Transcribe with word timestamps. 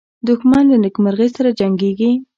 دښمن 0.27 0.63
له 0.71 0.77
نېکمرغۍ 0.83 1.29
سره 1.37 1.49
جنګیږي 1.59 2.11